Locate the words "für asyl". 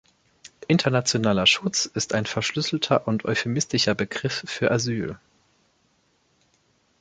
4.47-5.19